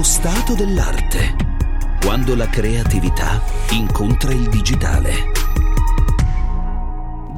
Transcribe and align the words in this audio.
Lo 0.00 0.06
stato 0.06 0.54
dell'arte. 0.54 1.36
Quando 2.02 2.34
la 2.34 2.48
creatività 2.48 3.38
incontra 3.72 4.32
il 4.32 4.48
digitale. 4.48 5.12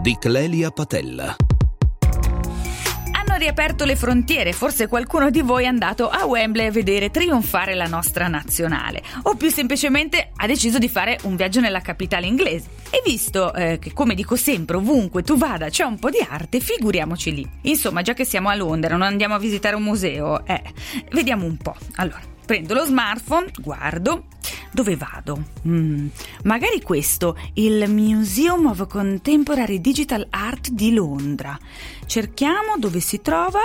Di 0.01 0.17
Clelia 0.17 0.71
Patella 0.71 1.35
hanno 3.11 3.37
riaperto 3.37 3.85
le 3.85 3.97
frontiere, 3.97 4.53
forse 4.53 4.89
qualcuno 4.89 5.31
di 5.31 5.41
voi 5.41 5.65
è 5.65 5.67
andato 5.67 6.09
a 6.09 6.27
Wembley 6.27 6.67
a 6.67 6.71
vedere 6.71 7.11
trionfare 7.11 7.75
la 7.75 7.87
nostra 7.87 8.29
nazionale 8.29 9.03
o 9.23 9.35
più 9.37 9.51
semplicemente 9.51 10.31
ha 10.37 10.47
deciso 10.47 10.79
di 10.79 10.89
fare 10.89 11.19
un 11.23 11.35
viaggio 11.35 11.61
nella 11.61 11.81
capitale 11.81 12.27
inglese. 12.27 12.69
E 12.91 13.03
visto 13.05 13.55
eh, 13.55 13.79
che, 13.81 13.93
come 13.93 14.15
dico 14.15 14.37
sempre, 14.37 14.77
ovunque 14.77 15.23
tu 15.23 15.37
vada 15.37 15.69
c'è 15.69 15.85
un 15.85 15.99
po' 15.99 16.11
di 16.11 16.25
arte, 16.29 16.61
figuriamoci 16.61 17.35
lì. 17.35 17.49
Insomma, 17.63 18.03
già 18.03 18.13
che 18.13 18.25
siamo 18.25 18.51
a 18.51 18.55
Londra, 18.55 18.91
non 18.91 19.03
andiamo 19.03 19.35
a 19.35 19.39
visitare 19.39 19.75
un 19.75 19.83
museo, 19.83 20.45
eh, 20.47 20.63
vediamo 21.11 21.47
un 21.47 21.57
po'. 21.57 21.75
Allora, 21.97 22.21
prendo 22.53 22.75
lo 22.75 22.85
smartphone, 22.85 23.51
guardo, 23.61 24.25
dove 24.73 24.95
vado? 24.95 25.43
Mm, 25.67 26.09
magari 26.43 26.83
questo, 26.83 27.35
il 27.55 27.89
Museum 27.89 28.67
of 28.67 28.87
Contemporary 28.89 29.81
Digital 29.81 30.27
Art 30.29 30.69
di 30.69 30.93
Londra. 30.93 31.59
Cerchiamo 32.05 32.77
dove 32.77 33.01
si 33.01 33.23
trova 33.23 33.61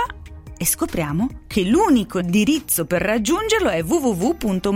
e 0.56 0.64
scopriamo 0.64 1.28
che 1.48 1.62
l'unico 1.64 2.20
indirizzo 2.20 2.84
per 2.84 3.02
raggiungerlo 3.02 3.70
è 3.70 3.82
www.mocda.org. 3.82 4.70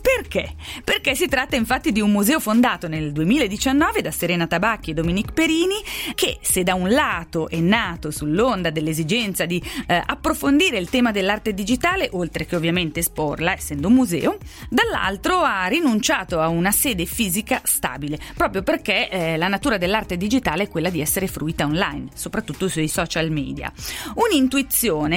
Perché? 0.00 0.54
Perché 0.82 1.14
si 1.14 1.28
tratta 1.28 1.54
infatti 1.54 1.92
di 1.92 2.00
un 2.00 2.10
museo 2.10 2.40
fondato 2.40 2.88
nel 2.88 3.12
2019 3.12 4.00
da 4.00 4.10
Serena 4.10 4.46
Tabacchi 4.46 4.90
e 4.90 4.94
Dominique 4.94 5.32
Perini 5.34 5.76
che 6.14 6.38
se 6.40 6.62
da 6.62 6.74
un 6.74 6.88
lato 6.88 7.48
è 7.48 7.60
nato 7.60 8.10
sull'onda 8.10 8.70
dell'esigenza 8.70 9.44
di 9.44 9.62
eh, 9.86 10.02
approfondire 10.04 10.78
il 10.78 10.88
tema 10.88 11.12
dell'arte 11.12 11.52
digitale, 11.52 12.08
oltre 12.12 12.46
che 12.46 12.56
ovviamente 12.56 13.00
esporla 13.00 13.52
essendo 13.52 13.88
un 13.88 13.94
museo, 13.94 14.38
dall'altro 14.70 15.40
ha 15.40 15.66
rinunciato 15.66 16.40
a 16.40 16.48
una 16.48 16.72
sede 16.72 17.04
fisica 17.04 17.60
stabile, 17.64 18.18
proprio 18.34 18.62
perché 18.62 19.10
eh, 19.10 19.36
la 19.36 19.48
natura 19.48 19.76
dell'arte 19.76 20.16
digitale 20.16 20.62
è 20.62 20.68
quella 20.68 20.88
di 20.88 21.02
essere 21.02 21.26
fruita 21.26 21.66
online, 21.66 22.08
soprattutto 22.14 22.66
sui 22.66 22.88
social 22.88 23.30
media. 23.30 23.70
Un'intuizione 24.14 24.68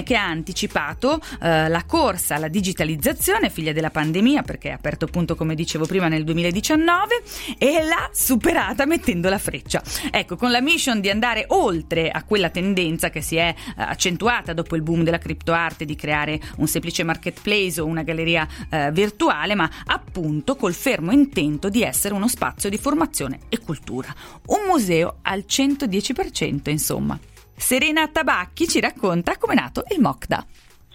che 0.03 0.15
ha 0.15 0.25
anticipato 0.25 1.21
eh, 1.41 1.69
la 1.69 1.83
corsa 1.85 2.35
alla 2.35 2.47
digitalizzazione, 2.47 3.49
figlia 3.49 3.71
della 3.71 3.91
pandemia, 3.91 4.41
perché 4.41 4.69
è 4.69 4.73
aperto 4.73 5.05
appunto 5.05 5.35
come 5.35 5.55
dicevo 5.55 5.85
prima 5.85 6.07
nel 6.07 6.23
2019, 6.23 7.23
e 7.57 7.83
l'ha 7.83 8.09
superata 8.11 8.85
mettendo 8.85 9.29
la 9.29 9.37
freccia. 9.37 9.81
Ecco, 10.11 10.35
con 10.35 10.51
la 10.51 10.61
mission 10.61 10.99
di 10.99 11.09
andare 11.09 11.45
oltre 11.49 12.09
a 12.09 12.23
quella 12.23 12.49
tendenza 12.49 13.09
che 13.09 13.21
si 13.21 13.35
è 13.35 13.53
eh, 13.55 13.73
accentuata 13.75 14.53
dopo 14.53 14.75
il 14.75 14.81
boom 14.81 15.03
della 15.03 15.17
criptoarte 15.19 15.85
di 15.85 15.95
creare 15.95 16.39
un 16.57 16.67
semplice 16.67 17.03
marketplace 17.03 17.79
o 17.79 17.85
una 17.85 18.03
galleria 18.03 18.47
eh, 18.69 18.91
virtuale, 18.91 19.55
ma 19.55 19.69
appunto 19.85 20.55
col 20.55 20.73
fermo 20.73 21.11
intento 21.11 21.69
di 21.69 21.83
essere 21.83 22.13
uno 22.13 22.27
spazio 22.27 22.69
di 22.69 22.77
formazione 22.77 23.39
e 23.49 23.59
cultura. 23.59 24.13
Un 24.47 24.65
museo 24.67 25.17
al 25.21 25.45
110%, 25.47 26.69
insomma. 26.69 27.17
Serena 27.65 28.09
Tabacchi 28.09 28.67
ci 28.67 28.81
racconta 28.81 29.37
come 29.37 29.53
è 29.53 29.55
nato 29.55 29.85
il 29.95 30.01
MOCDA. 30.01 30.45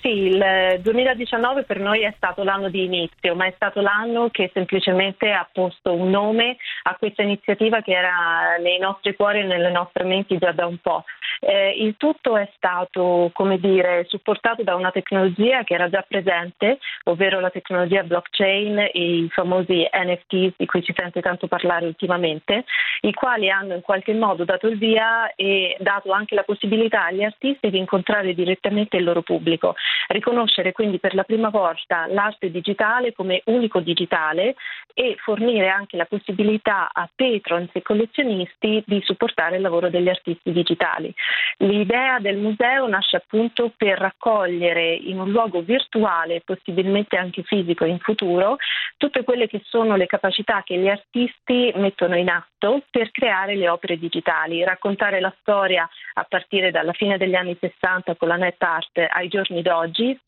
Sì, 0.01 0.11
il 0.11 0.79
2019 0.81 1.65
per 1.65 1.81
noi 1.81 2.03
è 2.03 2.13
stato 2.17 2.45
l'anno 2.45 2.69
di 2.69 2.85
inizio, 2.85 3.35
ma 3.35 3.47
è 3.47 3.53
stato 3.57 3.81
l'anno 3.81 4.29
che 4.31 4.49
semplicemente 4.55 5.33
ha 5.33 5.49
posto 5.53 5.93
un 5.93 6.09
nome 6.09 6.57
a 6.85 6.95
questa 6.97 7.23
iniziativa 7.23 7.81
che 7.81 7.93
era 7.93 8.57
nei 8.61 8.79
nostri 8.79 9.17
cuori 9.17 9.41
e 9.41 9.45
nelle 9.45 9.71
nostre 9.71 10.05
menti 10.05 10.39
già 10.39 10.53
da 10.53 10.67
un 10.67 10.79
po'. 10.79 11.05
Eh, 11.41 11.71
il 11.79 11.97
tutto 11.97 12.37
è 12.37 12.49
stato, 12.57 13.31
come 13.33 13.59
dire, 13.59 14.05
supportato 14.09 14.63
da 14.63 14.75
una 14.75 14.91
tecnologia 14.91 15.63
che 15.65 15.75
era 15.75 15.89
già 15.89 16.05
presente, 16.07 16.79
ovvero 17.05 17.41
la 17.41 17.51
tecnologia 17.51 18.03
blockchain 18.03 18.91
i 18.93 19.29
famosi 19.31 19.89
NFTs 19.93 20.55
di 20.57 20.67
cui 20.67 20.83
si 20.83 20.93
sente 20.97 21.21
tanto 21.21 21.47
parlare 21.47 21.87
ultimamente, 21.87 22.65
i 23.03 23.13
quali 23.13 23.51
hanno 23.51 23.75
in 23.75 23.83
qualche 23.83 24.15
modo 24.15 24.45
dato 24.45 24.67
il 24.67 24.79
via 24.79 25.33
e 25.35 25.77
dato 25.81 26.11
anche 26.11 26.35
la 26.35 26.43
possibilità 26.43 27.07
agli 27.07 27.23
artisti 27.23 27.71
di 27.71 27.79
incontrare 27.79 28.35
direttamente 28.35 28.97
il 28.97 29.05
loro 29.05 29.23
pubblico, 29.23 29.75
riconoscere 30.09 30.73
quindi 30.73 30.99
per 30.99 31.15
la 31.15 31.25
prima 31.25 31.49
volta 31.49 32.07
l'arte 32.07 32.51
digitale 32.51 33.13
come 33.13 33.43
unico 33.47 33.81
digitale 33.81 34.55
e 34.95 35.17
fornire 35.19 35.69
anche 35.69 35.97
la 35.97 36.07
possibilità 36.07 36.91
a 36.93 37.09
patrons 37.15 37.71
e 37.73 37.83
collezionisti 37.83 38.83
di 38.85 39.01
supportare 39.05 39.57
il 39.57 39.63
lavoro 39.63 39.91
degli 39.91 40.09
artisti 40.09 40.51
digitali. 40.51 41.15
L'idea 41.59 42.19
del 42.19 42.37
museo 42.37 42.89
nasce 42.89 43.17
appunto 43.17 43.73
per 43.77 43.99
raccogliere 43.99 44.95
in 44.95 45.21
un 45.21 45.31
luogo 45.31 45.63
virtuale, 45.63 46.43
possibilmente 46.45 47.17
anche 47.17 47.43
fisico 47.43 47.85
in 47.85 47.99
futuro, 48.01 48.57
tutte 48.97 49.23
quelle 49.23 49.47
che 49.47 49.63
sono 49.65 49.95
le 49.95 50.07
capacità 50.07 50.63
che 50.65 50.77
gli 50.77 50.89
artisti 50.89 51.73
mettono 51.77 52.17
in 52.17 52.29
atto 52.29 52.83
per 52.91 53.13
creare 53.13 53.55
le 53.55 53.69
opere 53.69 53.99
digitali, 53.99 54.65
raccontare 54.65 55.21
la 55.21 55.33
storia 55.41 55.89
a 56.15 56.27
partire 56.29 56.73
dalla 56.73 56.93
fine 56.93 57.17
degli 57.17 57.35
anni 57.35 57.57
60 57.59 58.17
con 58.17 58.29
la 58.29 58.37
net 58.37 58.61
art 58.63 58.99
ai 59.09 59.29
giorni 59.29 59.63
d'oggi, 59.63 59.78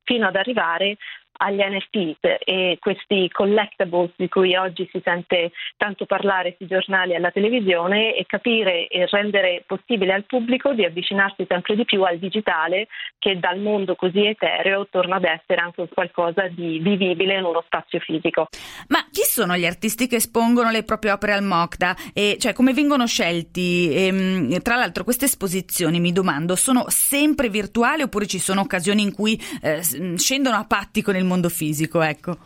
fino 0.05 0.27
ad 0.27 0.37
arrivare 0.37 0.97
agli 1.43 1.61
NFTs 1.61 2.39
e 2.45 2.77
questi 2.81 3.29
collectibles 3.31 4.11
di 4.17 4.29
cui 4.29 4.55
oggi 4.57 4.89
si 4.93 5.01
sente 5.03 5.53
tanto 5.77 6.05
parlare 6.05 6.55
sui 6.57 6.67
giornali 6.67 7.13
e 7.13 7.17
alla 7.17 7.31
televisione 7.31 8.15
e 8.15 8.27
capire 8.27 8.89
e 8.89 9.07
rendere 9.07 9.65
possibile 9.67 10.13
al 10.13 10.25
pubblico 10.25 10.73
di 10.75 10.85
avvicinarsi 10.85 11.47
sempre 11.49 11.77
di 11.77 11.85
più 11.85 12.03
al 12.03 12.19
digitale 12.19 12.89
che 13.19 13.39
dal 13.39 13.59
mondo 13.59 13.95
così 13.95 14.27
etereo 14.27 14.87
torna 14.91 15.17
ad 15.17 15.25
essere 15.25 15.61
anche 15.61 15.89
qualcosa 15.89 16.47
di 16.49 16.79
vivibile 16.79 17.39
in 17.39 17.45
uno 17.45 17.63
spazio 17.65 18.01
fisico. 18.01 18.49
Ma 18.89 19.07
chi 19.11 19.23
sono 19.23 19.57
gli 19.57 19.67
artisti 19.67 20.07
che 20.07 20.17
espongono 20.17 20.71
le 20.71 20.83
proprie 20.83 21.13
opere 21.13 21.33
al 21.33 21.43
MOCDA? 21.43 21.97
E 22.13 22.37
cioè 22.39 22.53
come 22.53 22.75
vengono 22.75 23.07
scelti? 23.07 23.93
E, 23.93 24.07
ehm, 24.07 24.61
tra 24.63 24.77
l'altro 24.77 25.05
queste 25.05 25.25
esposizioni, 25.25 26.01
mi 26.01 26.13
domando, 26.13 26.55
sono 26.55 26.85
sempre 26.89 27.49
virtuali 27.49 28.03
oppure 28.03 28.27
ci 28.27 28.39
sono 28.39 28.61
occasioni 28.61 29.03
in 29.03 29.13
cui 29.13 29.41
eh, 29.63 29.81
scendono 30.17 30.57
a 30.57 30.65
patti 30.65 31.03
con 31.03 31.17
il 31.17 31.25
mondo 31.31 31.49
fisico, 31.49 32.01
ecco. 32.03 32.37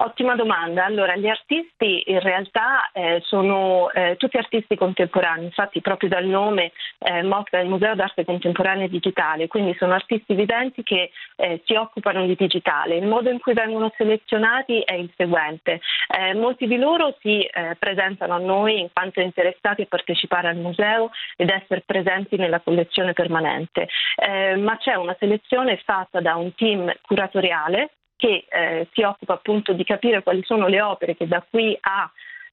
Ottima 0.00 0.36
domanda. 0.36 0.84
Allora, 0.84 1.16
gli 1.16 1.26
artisti 1.26 2.04
in 2.06 2.20
realtà 2.20 2.90
eh, 2.92 3.20
sono 3.24 3.90
eh, 3.90 4.14
tutti 4.16 4.36
artisti 4.36 4.76
contemporanei, 4.76 5.46
infatti 5.46 5.80
proprio 5.80 6.08
dal 6.08 6.24
nome 6.24 6.70
eh, 6.98 7.22
MOCDA, 7.22 7.58
il 7.58 7.68
Museo 7.68 7.96
d'Arte 7.96 8.24
Contemporanea 8.24 8.86
Digitale, 8.86 9.48
quindi 9.48 9.74
sono 9.76 9.94
artisti 9.94 10.34
viventi 10.34 10.84
che 10.84 11.10
eh, 11.36 11.62
si 11.64 11.74
occupano 11.74 12.24
di 12.26 12.36
digitale. 12.36 12.96
Il 12.96 13.06
modo 13.06 13.28
in 13.28 13.40
cui 13.40 13.54
vengono 13.54 13.92
selezionati 13.96 14.80
è 14.82 14.94
il 14.94 15.12
seguente. 15.16 15.80
Eh, 16.16 16.34
molti 16.34 16.68
di 16.68 16.76
loro 16.76 17.16
si 17.20 17.40
eh, 17.40 17.74
presentano 17.76 18.34
a 18.34 18.38
noi 18.38 18.78
in 18.78 18.88
quanto 18.92 19.20
interessati 19.20 19.82
a 19.82 19.86
partecipare 19.86 20.46
al 20.46 20.56
museo 20.56 21.10
ed 21.36 21.50
essere 21.50 21.82
presenti 21.84 22.36
nella 22.36 22.60
collezione 22.60 23.12
permanente, 23.12 23.88
ma 24.58 24.76
c'è 24.78 24.94
una 24.94 25.16
selezione 25.18 25.80
fatta 25.84 26.20
da 26.20 26.36
un 26.36 26.54
team 26.54 26.92
curatoriale 27.02 27.90
che 28.18 28.46
eh, 28.48 28.88
si 28.92 29.02
occupa 29.02 29.34
appunto 29.34 29.72
di 29.72 29.84
capire 29.84 30.22
quali 30.22 30.42
sono 30.44 30.66
le 30.66 30.82
opere 30.82 31.16
che 31.16 31.28
da 31.28 31.42
qui 31.48 31.78
a 31.80 32.10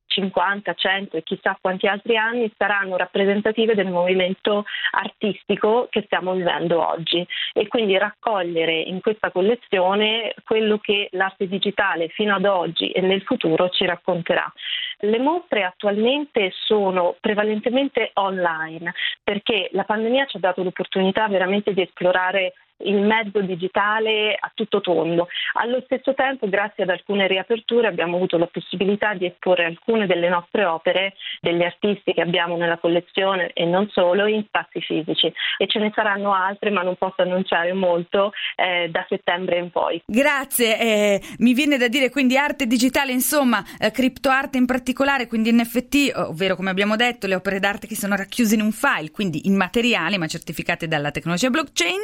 50, 0.07 0.73
100 0.73 1.17
e 1.17 1.23
chissà 1.23 1.57
quanti 1.59 1.87
altri 1.87 2.15
anni 2.15 2.51
saranno 2.55 2.95
rappresentative 2.95 3.73
del 3.73 3.89
movimento 3.89 4.63
artistico 4.91 5.87
che 5.89 6.03
stiamo 6.05 6.33
vivendo 6.33 6.87
oggi 6.87 7.25
e 7.53 7.67
quindi 7.67 7.97
raccogliere 7.97 8.79
in 8.79 9.01
questa 9.01 9.31
collezione 9.31 10.33
quello 10.45 10.77
che 10.77 11.09
l'arte 11.11 11.47
digitale 11.47 12.07
fino 12.09 12.35
ad 12.35 12.45
oggi 12.45 12.91
e 12.91 13.01
nel 13.01 13.23
futuro 13.23 13.69
ci 13.69 13.85
racconterà. 13.85 14.51
Le 14.99 15.19
mostre 15.19 15.63
attualmente 15.63 16.51
sono 16.53 17.15
prevalentemente 17.19 18.11
online 18.13 18.93
perché 19.23 19.69
la 19.72 19.84
pandemia 19.84 20.25
ci 20.25 20.37
ha 20.37 20.40
dato 20.40 20.63
l'opportunità 20.63 21.28
veramente 21.28 21.73
di 21.73 21.81
esplorare 21.81 22.53
il 22.83 23.01
mezzo 23.01 23.41
digitale 23.41 24.35
a 24.37 24.51
tutto 24.53 24.81
tondo. 24.81 25.27
Allo 25.53 25.81
stesso 25.85 26.13
tempo, 26.13 26.49
grazie 26.49 26.83
ad 26.83 26.89
alcune 26.89 27.27
riaperture, 27.27 27.87
abbiamo 27.87 28.17
avuto 28.17 28.37
la 28.37 28.47
possibilità 28.47 29.13
di 29.13 29.25
esporre 29.25 29.66
alcune 29.66 30.05
delle 30.07 30.29
nostre 30.29 30.66
opere, 30.66 31.13
degli 31.39 31.63
artisti 31.63 32.13
che 32.13 32.22
abbiamo 32.22 32.57
nella 32.57 32.77
collezione 32.77 33.51
e 33.53 33.66
non 33.66 33.89
solo, 33.89 34.25
in 34.25 34.43
spazi 34.45 34.81
fisici. 34.81 35.31
E 35.57 35.67
ce 35.67 35.79
ne 35.79 35.91
saranno 35.95 36.33
altre, 36.33 36.69
ma 36.69 36.81
non 36.81 36.95
posso 36.95 37.22
annunciare 37.22 37.73
molto 37.73 38.31
eh, 38.55 38.89
da 38.89 39.05
settembre 39.07 39.57
in 39.57 39.71
poi. 39.71 40.01
Grazie, 40.05 40.79
eh, 40.79 41.21
mi 41.39 41.53
viene 41.53 41.78
da 41.78 41.87
dire 41.87 42.09
quindi 42.09 42.37
arte 42.37 42.66
digitale, 42.66 43.11
insomma, 43.11 43.63
eh, 43.79 43.91
criptoarte 43.91 44.57
in 44.57 44.66
particolare, 44.66 45.28
quindi 45.28 45.51
NFT, 45.51 46.11
ovvero 46.16 46.55
come 46.55 46.69
abbiamo 46.69 46.95
detto, 46.95 47.28
le 47.28 47.35
opere 47.35 47.59
d'arte 47.59 47.87
che 47.87 47.95
sono 47.95 48.16
racchiuse 48.16 48.55
in 48.55 48.61
un 48.61 48.71
file, 48.71 49.11
quindi 49.11 49.47
immateriali 49.47 50.17
ma 50.17 50.28
certificate 50.28 50.87
dalla 50.87 51.11
tecnologia 51.11 51.49
blockchain. 51.49 51.99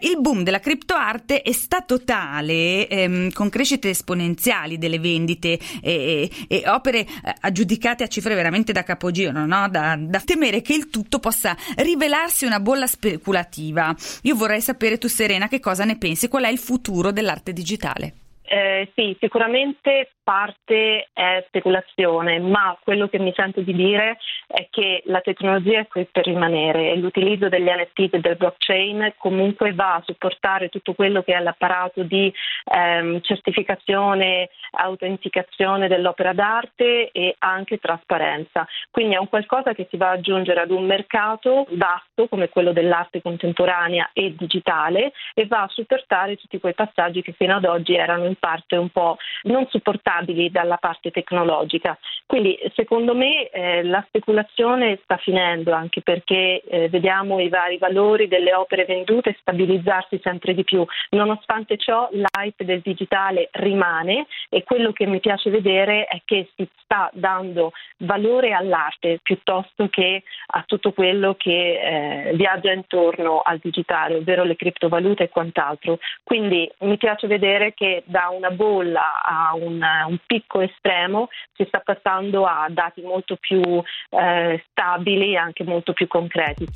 Il 0.00 0.15
il 0.16 0.22
boom 0.22 0.42
della 0.42 0.60
criptoarte 0.60 1.42
è 1.42 1.52
stato 1.52 2.02
tale, 2.02 2.88
ehm, 2.88 3.30
con 3.32 3.48
crescite 3.48 3.90
esponenziali 3.90 4.78
delle 4.78 4.98
vendite 4.98 5.58
e, 5.82 6.30
e, 6.30 6.30
e 6.48 6.68
opere 6.68 7.00
eh, 7.00 7.06
aggiudicate 7.40 8.02
a 8.02 8.08
cifre 8.08 8.34
veramente 8.34 8.72
da 8.72 8.82
capogiro, 8.82 9.44
no? 9.44 9.68
da, 9.68 9.96
da 9.98 10.20
temere 10.20 10.62
che 10.62 10.74
il 10.74 10.88
tutto 10.88 11.18
possa 11.18 11.56
rivelarsi 11.76 12.46
una 12.46 12.60
bolla 12.60 12.86
speculativa. 12.86 13.94
Io 14.22 14.34
vorrei 14.34 14.60
sapere 14.60 14.98
tu 14.98 15.08
Serena 15.08 15.48
che 15.48 15.60
cosa 15.60 15.84
ne 15.84 15.98
pensi, 15.98 16.28
qual 16.28 16.44
è 16.44 16.48
il 16.48 16.58
futuro 16.58 17.12
dell'arte 17.12 17.52
digitale? 17.52 18.14
Eh, 18.48 18.90
sì, 18.94 19.16
sicuramente 19.18 20.10
parte 20.22 21.08
è 21.12 21.44
speculazione, 21.46 22.38
ma 22.38 22.76
quello 22.82 23.08
che 23.08 23.18
mi 23.18 23.32
sento 23.34 23.60
di 23.60 23.72
dire 23.72 24.18
è 24.46 24.68
che 24.70 25.02
la 25.06 25.20
tecnologia 25.20 25.80
è 25.80 25.86
qui 25.86 26.06
per 26.10 26.24
rimanere 26.24 26.90
e 26.90 26.96
l'utilizzo 26.96 27.48
degli 27.48 27.68
NFT 27.68 28.14
e 28.14 28.20
del 28.20 28.36
blockchain 28.36 29.14
comunque 29.18 29.72
va 29.72 29.94
a 29.94 30.02
supportare 30.04 30.68
tutto 30.68 30.94
quello 30.94 31.22
che 31.22 31.34
è 31.34 31.40
l'apparato 31.40 32.02
di 32.02 32.32
ehm, 32.64 33.20
certificazione, 33.20 34.50
autenticazione 34.72 35.88
dell'opera 35.88 36.32
d'arte 36.32 37.10
e 37.10 37.34
anche 37.38 37.78
trasparenza. 37.78 38.66
Quindi 38.90 39.14
è 39.14 39.18
un 39.18 39.28
qualcosa 39.28 39.74
che 39.74 39.86
si 39.90 39.96
va 39.96 40.10
ad 40.10 40.18
aggiungere 40.18 40.60
ad 40.60 40.70
un 40.70 40.86
mercato 40.86 41.66
vasto 41.70 42.26
come 42.28 42.48
quello 42.48 42.72
dell'arte 42.72 43.22
contemporanea 43.22 44.10
e 44.12 44.34
digitale 44.36 45.12
e 45.34 45.46
va 45.46 45.62
a 45.62 45.68
supportare 45.68 46.36
tutti 46.36 46.58
quei 46.58 46.74
passaggi 46.74 47.22
che 47.22 47.32
fino 47.32 47.56
ad 47.56 47.64
oggi 47.64 47.94
erano 47.94 48.24
in 48.24 48.35
parte 48.36 48.76
un 48.76 48.90
po' 48.90 49.16
non 49.42 49.66
supportati 49.68 50.04
stabili 50.26 50.50
dalla 50.50 50.76
parte 50.76 51.10
tecnologica. 51.10 51.98
Quindi 52.26 52.58
secondo 52.74 53.14
me 53.14 53.48
eh, 53.48 53.84
la 53.84 54.04
speculazione 54.08 54.98
sta 55.04 55.16
finendo 55.16 55.72
anche 55.72 56.02
perché 56.02 56.60
eh, 56.60 56.88
vediamo 56.88 57.38
i 57.38 57.48
vari 57.48 57.78
valori 57.78 58.26
delle 58.26 58.52
opere 58.52 58.84
vendute 58.84 59.36
stabilizzarsi 59.40 60.20
sempre 60.22 60.52
di 60.52 60.64
più. 60.64 60.84
Nonostante 61.10 61.76
ciò 61.76 62.08
l'hype 62.10 62.64
del 62.64 62.80
digitale 62.80 63.48
rimane 63.52 64.26
e 64.48 64.64
quello 64.64 64.90
che 64.90 65.06
mi 65.06 65.20
piace 65.20 65.50
vedere 65.50 66.06
è 66.06 66.20
che 66.24 66.48
si 66.56 66.68
sta 66.82 67.08
dando 67.12 67.70
valore 67.98 68.52
all'arte 68.52 69.20
piuttosto 69.22 69.88
che 69.88 70.22
a 70.48 70.64
tutto 70.66 70.92
quello 70.92 71.34
che 71.36 72.28
eh, 72.28 72.34
viaggia 72.34 72.72
intorno 72.72 73.40
al 73.40 73.58
digitale, 73.58 74.16
ovvero 74.16 74.42
le 74.42 74.56
criptovalute 74.56 75.24
e 75.24 75.28
quant'altro. 75.28 75.98
Quindi 76.24 76.68
mi 76.80 76.96
piace 76.96 77.28
vedere 77.28 77.72
che 77.72 78.02
da 78.06 78.30
una 78.32 78.50
bolla 78.50 79.22
a 79.22 79.54
un, 79.54 79.80
un 80.08 80.18
picco 80.26 80.60
estremo 80.60 81.28
si 81.54 81.64
sta 81.66 81.80
passando 82.16 82.44
a 82.44 82.66
dati 82.70 83.02
molto 83.02 83.36
più 83.36 83.60
eh, 83.60 84.64
stabili 84.70 85.34
e 85.34 85.36
anche 85.36 85.64
molto 85.64 85.92
più 85.92 86.06
concreti. 86.06 86.66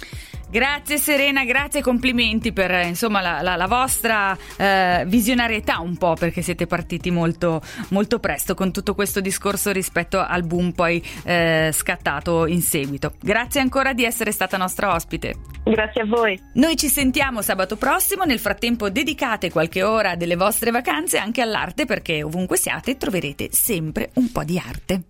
Grazie 0.50 0.96
Serena, 0.96 1.44
grazie 1.44 1.78
e 1.78 1.82
complimenti 1.82 2.52
per 2.52 2.72
insomma, 2.84 3.20
la, 3.20 3.40
la, 3.40 3.54
la, 3.54 3.68
vostra 3.68 4.36
eh, 4.58 5.04
visionarietà 5.06 5.78
un 5.78 5.96
po' 5.96 6.14
perché 6.14 6.42
siete 6.42 6.66
partiti 6.66 7.12
molto, 7.12 7.60
molto, 7.90 8.18
presto 8.18 8.54
con 8.54 8.72
tutto 8.72 8.96
questo 8.96 9.20
discorso 9.20 9.70
rispetto 9.70 10.18
al 10.18 10.42
boom 10.44 10.72
poi 10.72 11.00
eh, 11.24 11.70
scattato 11.72 12.46
in 12.46 12.62
seguito. 12.62 13.12
Grazie 13.20 13.60
ancora 13.60 13.92
di 13.92 14.04
essere 14.04 14.32
stata 14.32 14.56
nostra 14.56 14.92
ospite. 14.92 15.34
Grazie 15.62 16.02
a 16.02 16.06
voi. 16.06 16.40
Noi 16.54 16.74
ci 16.74 16.88
sentiamo 16.88 17.42
sabato 17.42 17.76
prossimo, 17.76 18.24
nel 18.24 18.40
frattempo 18.40 18.90
dedicate 18.90 19.52
qualche 19.52 19.84
ora 19.84 20.16
delle 20.16 20.34
vostre 20.34 20.72
vacanze 20.72 21.18
anche 21.18 21.42
all'arte 21.42 21.84
perché 21.84 22.24
ovunque 22.24 22.56
siate 22.56 22.96
troverete 22.96 23.50
sempre 23.52 24.10
un 24.14 24.32
po' 24.32 24.42
di 24.42 24.58
arte. 24.58 25.02